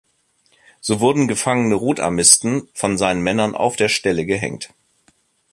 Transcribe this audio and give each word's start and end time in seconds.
So 0.79 0.99
wurden 0.99 1.27
gefangene 1.27 1.75
Rotarmisten 1.75 2.67
von 2.73 2.97
seinen 2.97 3.21
Männern 3.21 3.53
auf 3.53 3.75
der 3.75 3.87
Stelle 3.87 4.25
gehängt. 4.25 4.73